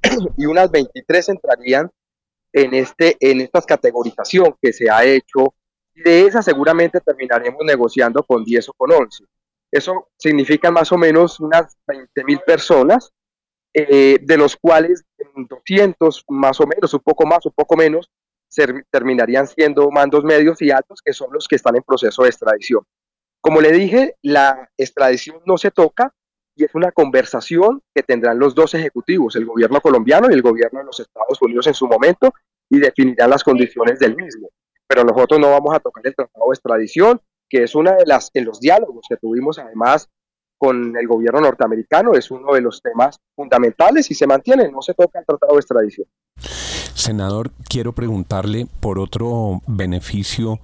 y 0.36 0.46
unas 0.46 0.70
23 0.70 1.30
entrarían 1.30 1.90
en, 2.52 2.74
este, 2.74 3.16
en 3.18 3.40
esta 3.40 3.60
categorización 3.62 4.54
que 4.62 4.72
se 4.72 4.88
ha 4.88 5.02
hecho. 5.02 5.54
De 5.92 6.24
esas 6.24 6.44
seguramente 6.44 7.00
terminaremos 7.00 7.64
negociando 7.64 8.22
con 8.22 8.44
10 8.44 8.68
o 8.68 8.72
con 8.74 8.92
11. 8.92 9.24
Eso 9.72 10.06
significa 10.16 10.70
más 10.70 10.92
o 10.92 10.98
menos 10.98 11.40
unas 11.40 11.76
20 11.88 12.22
mil 12.22 12.38
personas, 12.46 13.10
eh, 13.74 14.18
de 14.22 14.36
los 14.36 14.54
cuales 14.54 15.02
200 15.34 16.24
más 16.28 16.60
o 16.60 16.66
menos, 16.68 16.94
un 16.94 17.00
poco 17.00 17.26
más, 17.26 17.44
un 17.44 17.52
poco 17.56 17.76
menos, 17.76 18.08
terminarían 18.88 19.48
siendo 19.48 19.90
mandos 19.90 20.22
medios 20.22 20.62
y 20.62 20.70
altos, 20.70 21.02
que 21.04 21.12
son 21.12 21.32
los 21.32 21.48
que 21.48 21.56
están 21.56 21.74
en 21.74 21.82
proceso 21.82 22.22
de 22.22 22.28
extradición. 22.28 22.84
Como 23.46 23.60
le 23.60 23.70
dije, 23.70 24.16
la 24.22 24.68
extradición 24.76 25.40
no 25.46 25.56
se 25.56 25.70
toca 25.70 26.12
y 26.56 26.64
es 26.64 26.74
una 26.74 26.90
conversación 26.90 27.80
que 27.94 28.02
tendrán 28.02 28.40
los 28.40 28.56
dos 28.56 28.74
ejecutivos, 28.74 29.36
el 29.36 29.46
gobierno 29.46 29.80
colombiano 29.80 30.28
y 30.28 30.34
el 30.34 30.42
gobierno 30.42 30.80
de 30.80 30.86
los 30.86 30.98
Estados 30.98 31.40
Unidos 31.40 31.68
en 31.68 31.74
su 31.74 31.86
momento, 31.86 32.34
y 32.68 32.80
definirán 32.80 33.30
las 33.30 33.44
condiciones 33.44 34.00
del 34.00 34.16
mismo. 34.16 34.48
Pero 34.88 35.04
nosotros 35.04 35.38
no 35.38 35.52
vamos 35.52 35.72
a 35.72 35.78
tocar 35.78 36.04
el 36.04 36.16
tratado 36.16 36.44
de 36.48 36.54
extradición, 36.54 37.20
que 37.48 37.62
es 37.62 37.76
una 37.76 37.94
de 37.94 38.04
las 38.04 38.32
en 38.34 38.46
los 38.46 38.58
diálogos 38.58 39.06
que 39.08 39.16
tuvimos 39.16 39.60
además 39.60 40.08
con 40.58 40.96
el 40.96 41.06
gobierno 41.06 41.40
norteamericano, 41.40 42.14
es 42.14 42.30
uno 42.30 42.54
de 42.54 42.60
los 42.60 42.80
temas 42.82 43.18
fundamentales 43.34 44.10
y 44.10 44.14
se 44.14 44.26
mantiene, 44.26 44.70
no 44.70 44.82
se 44.82 44.94
toca 44.94 45.18
el 45.18 45.26
tratado 45.26 45.54
de 45.54 45.60
extradición. 45.60 46.06
Senador, 46.96 47.52
quiero 47.68 47.92
preguntarle 47.92 48.66
por 48.80 48.98
otro 48.98 49.60
beneficio 49.66 50.60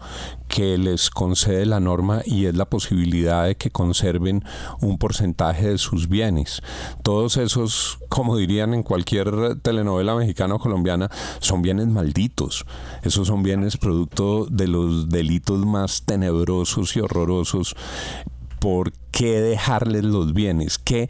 que 0.48 0.78
les 0.78 1.10
concede 1.10 1.66
la 1.66 1.78
norma 1.78 2.22
y 2.24 2.46
es 2.46 2.56
la 2.56 2.64
posibilidad 2.64 3.44
de 3.44 3.54
que 3.54 3.70
conserven 3.70 4.42
un 4.80 4.96
porcentaje 4.96 5.68
de 5.68 5.78
sus 5.78 6.08
bienes. 6.08 6.62
Todos 7.02 7.36
esos, 7.36 7.98
como 8.08 8.38
dirían 8.38 8.72
en 8.72 8.82
cualquier 8.82 9.60
telenovela 9.60 10.16
mexicana 10.16 10.54
o 10.54 10.58
colombiana, 10.58 11.10
son 11.38 11.60
bienes 11.60 11.88
malditos. 11.88 12.64
Esos 13.02 13.28
son 13.28 13.42
bienes 13.42 13.76
producto 13.76 14.46
de 14.46 14.68
los 14.68 15.10
delitos 15.10 15.64
más 15.66 16.04
tenebrosos 16.06 16.96
y 16.96 17.00
horrorosos. 17.00 17.76
¿Por 18.58 18.92
qué 19.12 19.40
dejarles 19.40 20.02
los 20.02 20.34
bienes? 20.34 20.78
¿Qué, 20.78 21.08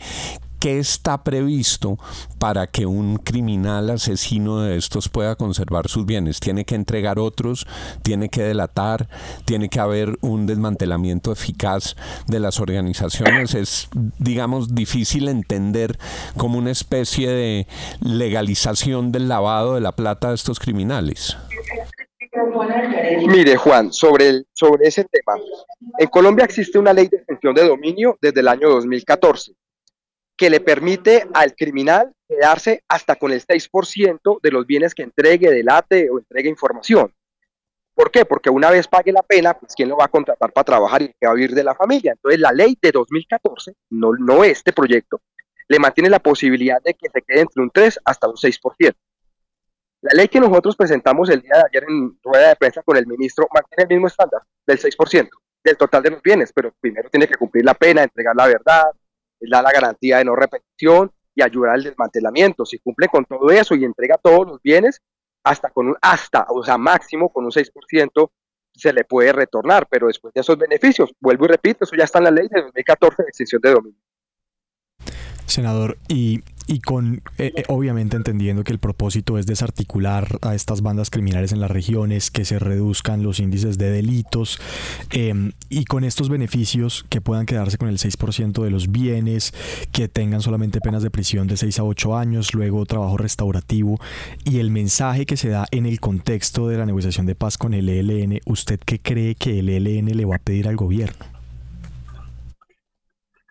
¿Qué 0.63 0.79
está 0.79 1.25
previsto 1.25 1.99
para 2.39 2.69
que 2.69 2.87
un 2.87 3.17
criminal 3.17 3.91
asesino 3.91 4.61
de 4.61 4.77
estos 4.77 5.09
pueda 5.09 5.35
conservar 5.35 5.89
sus 5.89 6.07
bienes? 6.07 6.39
¿Tiene 6.39 6.65
que 6.65 6.77
entregar 6.77 7.19
otros? 7.19 7.67
¿Tiene 8.05 8.29
que 8.29 8.45
delatar? 8.45 9.09
¿Tiene 9.45 9.69
que 9.69 9.81
haber 9.81 10.17
un 10.21 10.47
desmantelamiento 10.47 11.33
eficaz 11.33 11.97
de 12.29 12.39
las 12.39 12.61
organizaciones? 12.61 13.57
Es, 13.57 13.89
digamos, 14.21 14.73
difícil 14.73 15.27
entender 15.27 15.99
como 16.37 16.59
una 16.59 16.71
especie 16.71 17.29
de 17.29 17.67
legalización 18.01 19.11
del 19.11 19.29
lavado 19.29 19.75
de 19.75 19.81
la 19.81 19.91
plata 19.91 20.29
de 20.29 20.37
estos 20.37 20.61
criminales. 20.61 21.37
Mire, 23.27 23.57
Juan, 23.57 23.93
sobre, 23.93 24.29
el, 24.29 24.47
sobre 24.53 24.89
ese 24.89 25.05
tema, 25.05 25.35
en 25.99 26.07
Colombia 26.07 26.45
existe 26.45 26.79
una 26.79 26.93
ley 26.93 27.09
de 27.09 27.22
de 27.51 27.67
dominio 27.67 28.17
desde 28.21 28.41
el 28.41 28.49
año 28.49 28.69
2014, 28.71 29.55
que 30.37 30.49
le 30.49 30.61
permite 30.61 31.27
al 31.35 31.55
criminal 31.57 32.13
quedarse 32.29 32.85
hasta 32.87 33.17
con 33.17 33.33
el 33.33 33.45
6% 33.45 34.41
de 34.41 34.51
los 34.51 34.67
bienes 34.67 34.95
que 34.95 35.03
entregue, 35.03 35.51
delate 35.51 36.09
o 36.09 36.19
entregue 36.19 36.49
información. 36.49 37.13
¿Por 37.95 38.11
qué? 38.11 38.25
Porque 38.25 38.49
una 38.49 38.71
vez 38.71 38.87
pague 38.89 39.13
la 39.13 39.23
pena, 39.23 39.55
pues 39.55 39.75
¿quién 39.75 39.89
lo 39.89 39.97
va 39.97 40.05
a 40.05 40.09
contratar 40.09 40.53
para 40.53 40.65
trabajar 40.65 41.03
y 41.03 41.09
que 41.09 41.27
va 41.27 41.33
a 41.33 41.35
vivir 41.35 41.55
de 41.55 41.65
la 41.65 41.75
familia? 41.75 42.13
Entonces 42.13 42.41
la 42.41 42.53
ley 42.53 42.79
de 42.81 42.93
2014, 42.93 43.75
no, 43.91 44.13
no 44.13 44.45
este 44.45 44.73
proyecto, 44.73 45.21
le 45.69 45.79
mantiene 45.79 46.09
la 46.09 46.21
posibilidad 46.21 46.81
de 46.83 46.95
que 46.95 47.11
se 47.13 47.23
quede 47.23 47.41
entre 47.41 47.63
un 47.63 47.71
3 47.71 47.99
hasta 48.05 48.29
un 48.29 48.37
6%. 48.37 48.95
La 50.01 50.15
ley 50.15 50.29
que 50.29 50.41
nosotros 50.41 50.77
presentamos 50.77 51.29
el 51.29 51.43
día 51.43 51.55
de 51.55 51.65
ayer 51.69 51.85
en 51.89 52.19
rueda 52.23 52.49
de 52.49 52.57
prensa 52.57 52.83
con 52.83 52.97
el 52.97 53.07
ministro 53.07 53.47
mantiene 53.53 53.83
el 53.83 53.89
mismo 53.89 54.07
estándar 54.07 54.43
del 54.65 54.79
6% 54.81 55.29
del 55.65 55.77
total 55.77 56.03
de 56.03 56.11
los 56.11 56.23
bienes, 56.23 56.53
pero 56.53 56.73
primero 56.81 57.09
tiene 57.11 57.27
que 57.27 57.35
cumplir 57.35 57.65
la 57.65 57.75
pena, 57.75 58.03
entregar 58.03 58.35
la 58.35 58.47
verdad, 58.47 58.85
dar 59.41 59.65
la 59.65 59.73
garantía 59.73 60.19
de 60.19 60.25
no 60.25 60.37
repetición 60.37 61.11
y 61.35 61.43
ayudar 61.43 61.75
al 61.75 61.83
desmantelamiento. 61.83 62.65
Si 62.65 62.79
cumple 62.79 63.09
con 63.09 63.25
todo 63.25 63.51
eso 63.51 63.75
y 63.75 63.85
entrega 63.85 64.19
todos 64.19 64.47
los 64.47 64.63
bienes, 64.63 65.01
hasta 65.45 65.71
con 65.71 65.89
un, 65.89 65.97
hasta, 66.01 66.47
o 66.49 66.63
sea, 66.63 66.79
máximo 66.79 67.33
con 67.33 67.45
un 67.45 67.51
6% 67.51 68.31
se 68.75 68.93
le 68.93 69.05
puede 69.05 69.33
retornar, 69.33 69.87
pero 69.91 70.07
después 70.07 70.33
de 70.33 70.41
esos 70.41 70.57
beneficios, 70.57 71.13
vuelvo 71.21 71.45
y 71.45 71.49
repito, 71.49 71.85
eso 71.85 71.97
ya 71.97 72.05
está 72.05 72.19
en 72.19 72.25
la 72.25 72.31
ley 72.31 72.49
de 72.51 72.63
2014 72.63 73.23
de 73.23 73.29
extinción 73.29 73.61
de 73.61 73.71
dominio. 73.71 74.01
Senador, 75.47 75.99
y, 76.09 76.43
y 76.67 76.81
con, 76.81 77.23
eh, 77.39 77.53
eh, 77.57 77.65
obviamente 77.69 78.17
entendiendo 78.17 78.65
que 78.65 78.73
el 78.73 78.79
propósito 78.79 79.39
es 79.39 79.47
desarticular 79.47 80.39
a 80.43 80.55
estas 80.55 80.83
bandas 80.83 81.11
criminales 81.11 81.53
en 81.53 81.61
las 81.61 81.71
regiones, 81.71 82.31
que 82.31 82.45
se 82.45 82.59
reduzcan 82.59 83.23
los 83.23 83.41
índices 83.41 83.79
de 83.79 83.91
delitos, 83.91 84.61
em, 85.11 85.53
y 85.69 85.85
con 85.85 86.05
estos 86.05 86.29
beneficios 86.29 87.05
que 87.09 87.21
puedan 87.21 87.47
quedarse 87.47 87.79
con 87.79 87.89
el 87.89 87.99
6% 87.99 88.65
de 88.65 88.71
los 88.71 88.91
bienes, 88.91 89.53
que 89.93 90.09
tengan 90.09 90.41
solamente 90.41 90.81
penas 90.81 91.03
de 91.03 91.11
prisión 91.11 91.47
de 91.47 91.57
6 91.57 91.79
a 91.79 91.85
8 91.85 92.17
años, 92.17 92.55
luego 92.55 92.87
trabajo 92.87 93.17
restaurativo, 93.17 93.99
y 94.45 94.59
el 94.59 94.71
mensaje 94.71 95.27
que 95.27 95.37
se 95.37 95.49
da 95.49 95.67
en 95.71 95.87
el 95.87 96.01
contexto 96.01 96.69
de 96.69 96.79
la 96.79 96.87
negociación 96.87 97.27
de 97.27 97.35
paz 97.35 97.59
con 97.59 97.75
el 97.75 97.89
ELN, 97.89 98.41
¿usted 98.47 98.81
qué 98.85 98.99
cree 99.01 99.35
que 99.35 99.59
el 99.59 99.69
ELN 99.69 100.17
le 100.17 100.25
va 100.25 100.37
a 100.37 100.39
pedir 100.39 100.69
al 100.69 100.77
gobierno? 100.77 101.33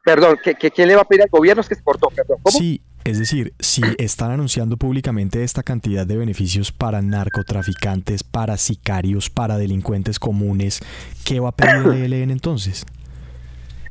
Perdón, 0.04 0.40
¿que, 0.44 0.56
quién 0.56 0.88
le 0.88 0.96
va 0.96 1.02
a 1.02 1.06
pedir 1.06 1.22
al 1.22 1.30
gobierno? 1.30 1.62
Es 1.62 1.70
que 1.70 1.76
se 1.76 1.84
cortó, 1.84 2.10
perdón. 2.10 2.40
Sí, 2.48 2.82
es 3.04 3.20
decir, 3.20 3.54
si 3.60 3.82
están 3.98 4.32
anunciando 4.32 4.78
públicamente 4.78 5.44
esta 5.44 5.64
cantidad 5.64 6.06
de 6.06 6.18
beneficios 6.18 6.72
para 6.72 7.02
narcotraficantes, 7.02 8.24
para 8.24 8.58
sicarios, 8.58 9.30
para 9.30 9.58
delincuentes 9.58 10.20
comunes, 10.20 10.80
¿qué 11.26 11.40
va 11.40 11.50
a 11.50 11.56
pedir 11.56 12.04
el 12.04 12.14
ELN 12.14 12.32
entonces? 12.32 12.86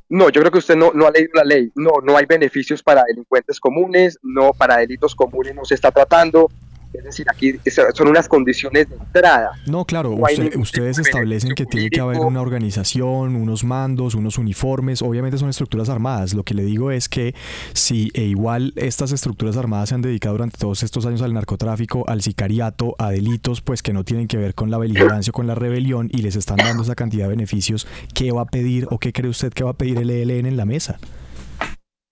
No, 0.08 0.28
yo 0.28 0.40
creo 0.40 0.50
que 0.50 0.58
usted 0.58 0.76
no, 0.76 0.92
no 0.92 1.06
ha 1.06 1.10
leído 1.12 1.30
la 1.34 1.44
ley. 1.44 1.70
No, 1.76 1.92
no 2.02 2.16
hay 2.16 2.26
beneficios 2.26 2.82
para 2.82 3.04
delincuentes 3.04 3.60
comunes, 3.60 4.18
no 4.22 4.52
para 4.52 4.78
delitos 4.78 5.14
comunes 5.14 5.54
no 5.54 5.64
se 5.64 5.74
está 5.74 5.92
tratando. 5.92 6.50
Es 6.92 7.04
decir, 7.04 7.26
aquí 7.30 7.54
son 7.94 8.08
unas 8.08 8.28
condiciones 8.28 8.88
de 8.88 8.96
entrada. 8.96 9.52
No, 9.66 9.84
claro, 9.84 10.16
ustedes 10.56 10.98
establecen 10.98 11.54
que 11.54 11.64
tiene 11.64 11.88
que 11.88 12.00
haber 12.00 12.18
una 12.18 12.40
organización, 12.40 13.36
unos 13.36 13.62
mandos, 13.62 14.14
unos 14.14 14.38
uniformes, 14.38 15.00
obviamente 15.00 15.38
son 15.38 15.48
estructuras 15.48 15.88
armadas. 15.88 16.34
Lo 16.34 16.42
que 16.42 16.54
le 16.54 16.64
digo 16.64 16.90
es 16.90 17.08
que 17.08 17.34
si 17.74 18.10
e 18.14 18.22
igual 18.22 18.72
estas 18.76 19.12
estructuras 19.12 19.56
armadas 19.56 19.90
se 19.90 19.94
han 19.94 20.02
dedicado 20.02 20.34
durante 20.34 20.58
todos 20.58 20.82
estos 20.82 21.06
años 21.06 21.22
al 21.22 21.32
narcotráfico, 21.32 22.04
al 22.08 22.22
sicariato, 22.22 22.96
a 22.98 23.10
delitos 23.10 23.60
pues 23.60 23.82
que 23.82 23.92
no 23.92 24.04
tienen 24.04 24.26
que 24.26 24.36
ver 24.36 24.54
con 24.54 24.70
la 24.70 24.78
beligerancia 24.78 25.30
o 25.30 25.34
con 25.34 25.46
la 25.46 25.54
rebelión 25.54 26.08
y 26.12 26.22
les 26.22 26.34
están 26.34 26.56
dando 26.56 26.82
esa 26.82 26.96
cantidad 26.96 27.24
de 27.26 27.30
beneficios, 27.30 27.86
¿qué 28.14 28.32
va 28.32 28.42
a 28.42 28.46
pedir 28.46 28.86
o 28.90 28.98
qué 28.98 29.12
cree 29.12 29.30
usted 29.30 29.52
que 29.52 29.64
va 29.64 29.70
a 29.70 29.74
pedir 29.74 29.98
el 29.98 30.10
ELN 30.10 30.46
en 30.46 30.56
la 30.56 30.64
mesa? 30.64 30.98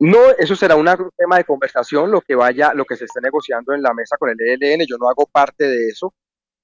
No, 0.01 0.31
eso 0.39 0.55
será 0.55 0.77
un 0.77 0.87
tema 1.17 1.39
de 1.39 1.45
conversación, 1.45 2.11
lo 2.11 2.21
que 2.21 2.37
vaya, 2.37 2.73
lo 2.73 2.85
que 2.85 2.97
se 2.97 3.07
esté 3.07 3.21
negociando 3.21 3.75
en 3.75 3.83
la 3.83 3.93
mesa 3.95 4.17
con 4.17 4.31
el 4.31 4.37
ELN, 4.41 4.87
yo 4.87 4.97
no 4.97 5.09
hago 5.09 5.27
parte 5.27 5.67
de 5.67 5.89
eso, 5.89 6.15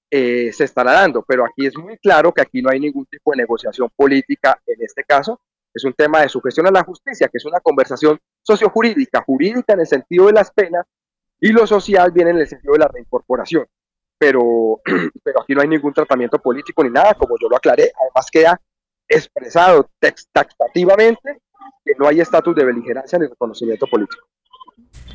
eh, 0.09 0.53
se 0.53 0.65
estará 0.65 0.93
dando, 0.93 1.25
pero 1.27 1.45
aquí 1.45 1.67
es 1.67 1.77
muy 1.77 1.99
claro 1.99 2.33
que 2.33 2.43
aquí 2.43 2.63
no 2.63 2.71
hay 2.71 2.79
ningún 2.79 3.07
tipo 3.07 3.33
de 3.33 3.39
negociación 3.39 3.91
política 3.97 4.61
en 4.67 4.77
este 4.81 5.03
caso, 5.03 5.41
es 5.75 5.85
un 5.85 5.93
tema 5.95 6.23
de 6.23 6.29
sugestión 6.29 6.69
a 6.69 6.71
la 6.71 6.85
justicia, 6.85 7.27
que 7.27 7.39
es 7.39 7.45
una 7.45 7.59
conversación 7.59 8.21
sociojurídica, 8.41 9.23
jurídica 9.23 9.73
en 9.73 9.81
el 9.81 9.87
sentido 9.89 10.27
de 10.27 10.35
las 10.35 10.53
penas, 10.53 10.87
y 11.41 11.49
lo 11.49 11.67
social 11.67 12.13
viene 12.13 12.31
en 12.31 12.39
el 12.39 12.47
sentido 12.47 12.75
de 12.75 12.79
la 12.79 12.89
reincorporación. 12.89 13.67
Pero, 14.17 14.81
pero 15.25 15.43
aquí 15.43 15.55
no 15.55 15.63
hay 15.63 15.69
ningún 15.69 15.93
tratamiento 15.93 16.39
político 16.39 16.85
ni 16.85 16.91
nada, 16.91 17.15
como 17.15 17.35
yo 17.41 17.49
lo 17.49 17.57
aclaré, 17.57 17.91
además 18.01 18.31
queda 18.31 18.61
expresado 19.09 19.91
taxativamente 20.33 21.43
que 21.85 21.93
no 21.99 22.07
hay 22.07 22.21
estatus 22.21 22.55
de 22.55 22.65
beligerancia 22.65 23.19
ni 23.19 23.27
reconocimiento 23.27 23.87
político. 23.87 24.27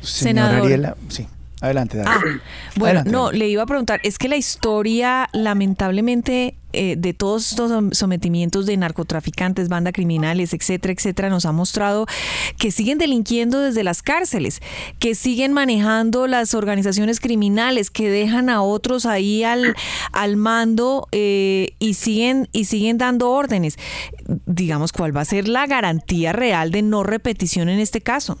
Señora 0.00 0.58
Ariela, 0.58 0.96
sí. 1.08 1.26
Adelante, 1.60 2.00
ah, 2.04 2.20
bueno, 2.76 3.02
no, 3.04 3.32
le 3.32 3.48
iba 3.48 3.62
a 3.62 3.66
preguntar, 3.66 4.00
es 4.02 4.16
que 4.16 4.28
la 4.28 4.36
historia, 4.36 5.28
lamentablemente, 5.32 6.56
eh, 6.72 6.94
de 6.96 7.12
todos 7.14 7.50
estos 7.50 7.98
sometimientos 7.98 8.64
de 8.64 8.76
narcotraficantes, 8.76 9.68
bandas 9.68 9.92
criminales, 9.92 10.54
etcétera, 10.54 10.94
etcétera, 10.94 11.28
nos 11.28 11.44
ha 11.44 11.52
mostrado 11.52 12.06
que 12.56 12.70
siguen 12.70 12.96
delinquiendo 12.96 13.60
desde 13.60 13.82
las 13.82 14.02
cárceles, 14.02 14.60
que 15.00 15.14
siguen 15.14 15.52
manejando 15.52 16.28
las 16.28 16.54
organizaciones 16.54 17.18
criminales, 17.18 17.90
que 17.90 18.08
dejan 18.08 18.48
a 18.48 18.62
otros 18.62 19.04
ahí 19.04 19.42
al, 19.42 19.74
al 20.12 20.36
mando 20.36 21.08
eh, 21.12 21.74
y 21.78 21.94
siguen 21.94 22.48
y 22.52 22.66
siguen 22.66 22.98
dando 22.98 23.30
órdenes. 23.30 23.76
Digamos, 24.46 24.92
¿cuál 24.92 25.14
va 25.14 25.22
a 25.22 25.24
ser 25.26 25.48
la 25.48 25.66
garantía 25.66 26.32
real 26.32 26.70
de 26.70 26.82
no 26.82 27.02
repetición 27.02 27.68
en 27.68 27.80
este 27.80 28.00
caso? 28.00 28.38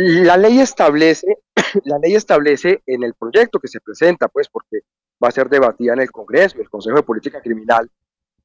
La 0.00 0.36
ley 0.36 0.60
establece, 0.60 1.38
la 1.84 1.98
ley 1.98 2.14
establece 2.14 2.84
en 2.86 3.02
el 3.02 3.14
proyecto 3.14 3.58
que 3.58 3.66
se 3.66 3.80
presenta, 3.80 4.28
pues 4.28 4.48
porque 4.48 4.82
va 5.22 5.26
a 5.26 5.32
ser 5.32 5.48
debatida 5.48 5.94
en 5.94 5.98
el 5.98 6.12
Congreso 6.12 6.60
el 6.60 6.70
Consejo 6.70 6.98
de 6.98 7.02
Política 7.02 7.40
Criminal 7.40 7.90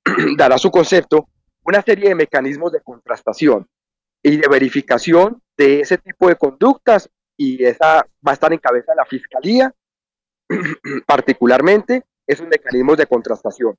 dará 0.35 0.57
su 0.57 0.71
concepto, 0.71 1.29
una 1.63 1.83
serie 1.83 2.09
de 2.09 2.15
mecanismos 2.15 2.71
de 2.71 2.81
contrastación 2.81 3.67
y 4.23 4.37
de 4.37 4.47
verificación 4.47 5.43
de 5.55 5.81
ese 5.81 5.99
tipo 5.99 6.27
de 6.27 6.37
conductas 6.37 7.07
y 7.37 7.63
esa 7.63 8.03
va 8.27 8.31
a 8.31 8.33
estar 8.33 8.51
en 8.51 8.57
cabeza 8.57 8.93
de 8.93 8.95
la 8.95 9.05
Fiscalía, 9.05 9.71
particularmente 11.05 12.03
esos 12.25 12.47
mecanismos 12.47 12.97
de 12.97 13.05
contrastación, 13.05 13.77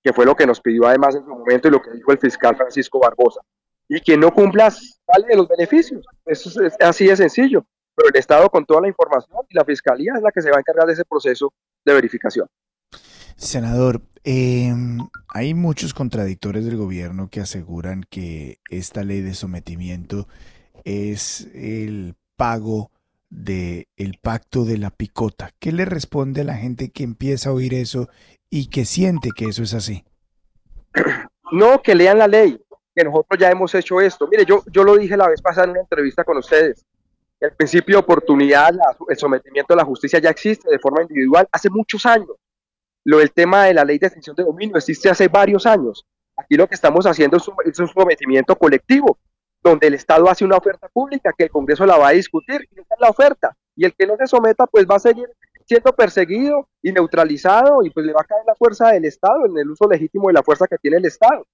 que 0.00 0.12
fue 0.12 0.24
lo 0.24 0.36
que 0.36 0.46
nos 0.46 0.60
pidió 0.60 0.86
además 0.86 1.16
en 1.16 1.24
su 1.24 1.30
momento 1.30 1.66
y 1.66 1.72
lo 1.72 1.82
que 1.82 1.90
dijo 1.90 2.12
el 2.12 2.18
fiscal 2.18 2.54
Francisco 2.54 3.00
Barbosa 3.00 3.40
y 3.88 4.00
quien 4.00 4.20
no 4.20 4.32
cumpla 4.32 4.70
sale 4.70 5.26
de 5.28 5.36
los 5.36 5.48
beneficios. 5.48 6.04
Eso 6.24 6.62
es, 6.62 6.74
así 6.80 7.06
de 7.06 7.16
sencillo. 7.16 7.66
Pero 7.94 8.08
el 8.08 8.16
Estado 8.16 8.48
con 8.50 8.64
toda 8.64 8.80
la 8.80 8.88
información 8.88 9.40
y 9.48 9.54
la 9.54 9.64
Fiscalía 9.64 10.14
es 10.16 10.22
la 10.22 10.32
que 10.32 10.42
se 10.42 10.50
va 10.50 10.56
a 10.56 10.60
encargar 10.60 10.86
de 10.86 10.94
ese 10.94 11.04
proceso 11.04 11.52
de 11.84 11.94
verificación. 11.94 12.48
Senador, 13.36 14.02
em, 14.24 14.98
hay 15.28 15.54
muchos 15.54 15.94
contradictores 15.94 16.64
del 16.64 16.76
gobierno 16.76 17.28
que 17.30 17.40
aseguran 17.40 18.04
que 18.08 18.58
esta 18.70 19.04
ley 19.04 19.20
de 19.20 19.34
sometimiento 19.34 20.28
es 20.84 21.48
el 21.54 22.14
pago 22.36 22.90
del 23.30 23.86
el 23.96 24.18
pacto 24.20 24.64
de 24.64 24.78
la 24.78 24.90
picota. 24.90 25.50
¿Qué 25.58 25.72
le 25.72 25.84
responde 25.84 26.42
a 26.42 26.44
la 26.44 26.54
gente 26.54 26.90
que 26.90 27.02
empieza 27.02 27.50
a 27.50 27.52
oír 27.52 27.74
eso 27.74 28.08
y 28.50 28.70
que 28.70 28.84
siente 28.84 29.30
que 29.36 29.46
eso 29.46 29.62
es 29.62 29.74
así? 29.74 30.04
No, 31.52 31.82
que 31.82 31.94
lean 31.94 32.18
la 32.18 32.26
ley, 32.26 32.60
que 32.94 33.04
nosotros 33.04 33.38
ya 33.38 33.50
hemos 33.50 33.74
hecho 33.74 34.00
esto. 34.00 34.28
Mire, 34.28 34.44
yo, 34.44 34.62
yo 34.70 34.84
lo 34.84 34.96
dije 34.96 35.16
la 35.16 35.28
vez 35.28 35.42
pasada 35.42 35.64
en 35.64 35.70
una 35.70 35.80
entrevista 35.80 36.24
con 36.24 36.38
ustedes. 36.38 36.84
El 37.40 37.52
principio 37.52 37.96
de 37.96 38.00
oportunidad, 38.00 38.70
el 39.08 39.16
sometimiento 39.16 39.74
a 39.74 39.76
la 39.76 39.84
justicia 39.84 40.18
ya 40.18 40.30
existe 40.30 40.70
de 40.70 40.78
forma 40.78 41.02
individual 41.02 41.48
hace 41.50 41.68
muchos 41.68 42.06
años. 42.06 42.30
Lo 43.04 43.18
del 43.18 43.32
tema 43.32 43.64
de 43.64 43.74
la 43.74 43.84
ley 43.84 43.98
de 43.98 44.06
extinción 44.06 44.36
de 44.36 44.44
dominio 44.44 44.76
existe 44.76 45.10
hace 45.10 45.28
varios 45.28 45.66
años. 45.66 46.06
Aquí 46.36 46.56
lo 46.56 46.66
que 46.66 46.74
estamos 46.74 47.06
haciendo 47.06 47.36
es 47.36 47.46
un, 47.46 47.54
es 47.64 47.78
un 47.78 47.88
sometimiento 47.88 48.56
colectivo, 48.56 49.18
donde 49.62 49.86
el 49.86 49.94
Estado 49.94 50.28
hace 50.28 50.44
una 50.44 50.56
oferta 50.56 50.88
pública 50.88 51.32
que 51.36 51.44
el 51.44 51.50
Congreso 51.50 51.86
la 51.86 51.96
va 51.96 52.08
a 52.08 52.12
discutir 52.12 52.66
y 52.70 52.80
esa 52.80 52.94
es 52.94 53.00
la 53.00 53.08
oferta. 53.08 53.56
Y 53.76 53.84
el 53.84 53.94
que 53.94 54.06
no 54.06 54.16
se 54.16 54.26
someta, 54.26 54.66
pues 54.66 54.86
va 54.86 54.96
a 54.96 55.00
seguir 55.00 55.28
siendo 55.66 55.92
perseguido 55.94 56.68
y 56.82 56.92
neutralizado 56.92 57.82
y 57.82 57.90
pues 57.90 58.04
le 58.04 58.12
va 58.12 58.20
a 58.20 58.24
caer 58.24 58.42
la 58.46 58.54
fuerza 58.54 58.88
del 58.88 59.06
Estado 59.06 59.46
en 59.46 59.56
el 59.56 59.70
uso 59.70 59.88
legítimo 59.88 60.28
de 60.28 60.34
la 60.34 60.42
fuerza 60.42 60.66
que 60.66 60.76
tiene 60.78 60.98
el 60.98 61.06
Estado. 61.06 61.46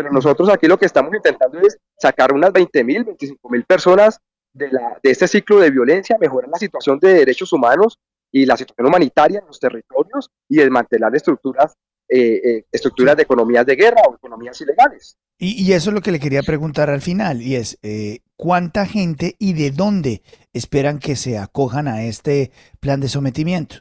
Pero 0.00 0.14
nosotros 0.14 0.48
aquí 0.48 0.66
lo 0.66 0.78
que 0.78 0.86
estamos 0.86 1.14
intentando 1.14 1.60
es 1.60 1.76
sacar 1.98 2.32
unas 2.32 2.50
20 2.54 2.84
mil, 2.84 3.04
25 3.04 3.50
mil 3.50 3.64
personas 3.64 4.18
de, 4.50 4.72
la, 4.72 4.98
de 5.02 5.10
este 5.10 5.28
ciclo 5.28 5.60
de 5.60 5.70
violencia, 5.70 6.16
mejorar 6.18 6.48
la 6.48 6.56
situación 6.56 6.98
de 6.98 7.12
derechos 7.12 7.52
humanos 7.52 7.98
y 8.32 8.46
la 8.46 8.56
situación 8.56 8.86
humanitaria 8.86 9.40
en 9.40 9.46
los 9.46 9.60
territorios 9.60 10.30
y 10.48 10.56
desmantelar 10.56 11.14
estructuras, 11.14 11.74
eh, 12.08 12.40
eh, 12.42 12.64
estructuras 12.72 13.14
de 13.14 13.24
economías 13.24 13.66
de 13.66 13.76
guerra 13.76 14.00
o 14.08 14.14
economías 14.14 14.58
ilegales. 14.62 15.18
Y, 15.38 15.70
eso 15.72 15.90
es 15.90 15.94
lo 15.94 16.00
que 16.00 16.12
le 16.12 16.20
quería 16.20 16.42
preguntar 16.42 16.88
al 16.88 17.02
final, 17.02 17.42
y 17.42 17.56
es, 17.56 17.78
eh, 17.82 18.20
¿cuánta 18.36 18.86
gente 18.86 19.36
y 19.38 19.52
de 19.52 19.70
dónde 19.70 20.22
esperan 20.54 20.98
que 20.98 21.14
se 21.14 21.36
acojan 21.36 21.88
a 21.88 22.04
este 22.04 22.52
plan 22.80 23.00
de 23.00 23.08
sometimiento? 23.08 23.76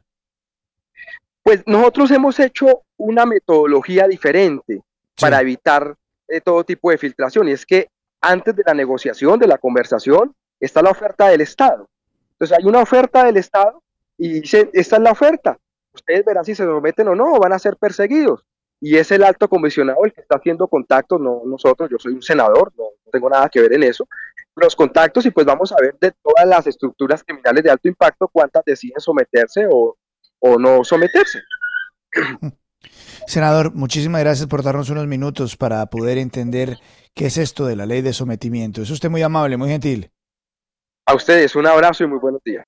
Pues 1.44 1.64
nosotros 1.66 2.12
hemos 2.12 2.42
hecho 2.42 2.84
una 2.98 3.26
metodología 3.26 4.06
diferente 4.06 4.82
para 5.20 5.42
evitar 5.42 5.96
eh, 6.30 6.42
todo 6.42 6.64
tipo 6.64 6.92
de 6.92 6.98
filtración. 6.98 7.48
Y 7.48 7.52
es 7.52 7.66
que 7.66 7.90
antes 8.22 8.56
de 8.56 8.64
la 8.66 8.74
negociación, 8.74 9.40
de 9.40 9.48
la 9.48 9.58
conversación, 9.58 10.36
está 10.60 10.82
la 10.82 10.92
oferta 10.92 11.28
del 11.30 11.42
Estado. 11.42 11.90
Entonces 12.34 12.58
hay 12.58 12.66
una 12.66 12.82
oferta 12.82 13.24
del 13.26 13.38
Estado 13.38 13.82
y 14.18 14.42
dice, 14.42 14.70
esta 14.74 14.98
es 14.98 15.02
la 15.02 15.12
oferta. 15.12 15.58
Ustedes 15.94 16.24
verán 16.26 16.46
si 16.46 16.56
se 16.56 16.64
someten 16.64 17.08
o 17.08 17.16
no, 17.16 17.40
van 17.40 17.54
a 17.54 17.60
ser 17.60 17.78
perseguidos. 17.78 18.46
Y 18.82 18.96
es 18.96 19.12
el 19.12 19.24
alto 19.24 19.50
comisionado 19.50 20.06
el 20.06 20.14
que 20.14 20.22
está 20.22 20.38
haciendo 20.38 20.68
contactos, 20.68 21.20
no 21.20 21.42
nosotros, 21.46 21.90
yo 21.90 21.98
soy 22.00 22.14
un 22.14 22.22
senador, 22.22 22.72
no, 22.78 22.86
tengo 23.12 23.30
nada 23.30 23.50
que 23.50 23.62
ver 23.62 23.74
en 23.74 23.84
eso. 23.84 24.08
Los 24.56 24.76
contactos 24.76 25.26
y 25.26 25.32
pues 25.32 25.46
vamos 25.46 25.72
a 25.72 25.76
ver 25.82 25.96
de 26.00 26.12
todas 26.22 26.46
las 26.46 26.68
estructuras 26.68 27.24
criminales 27.24 27.64
de 27.64 27.72
alto 27.72 27.88
impacto 27.88 28.28
cuántas 28.28 28.64
deciden 28.66 29.00
someterse 29.00 29.68
o, 29.70 29.98
o 30.40 30.58
no 30.58 30.84
someterse. 30.84 31.40
Senador, 33.28 33.74
muchísimas 33.76 34.22
gracias 34.22 34.48
por 34.48 34.64
darnos 34.64 34.90
unos 34.90 35.08
minutos 35.08 35.56
para 35.58 35.86
poder 35.88 36.18
entender 36.18 36.78
qué 37.14 37.28
es 37.28 37.38
esto 37.38 37.66
de 37.66 37.76
la 37.76 37.86
ley 37.86 38.02
de 38.02 38.14
sometimiento. 38.14 38.82
Es 38.82 38.90
usted 38.90 39.10
muy 39.10 39.22
amable, 39.22 39.58
muy 39.58 39.70
gentil. 39.70 40.12
A 41.06 41.16
ustedes 41.16 41.56
un 41.56 41.68
abrazo 41.68 42.04
y 42.04 42.08
muy 42.08 42.20
buenos 42.20 42.42
días. 42.44 42.66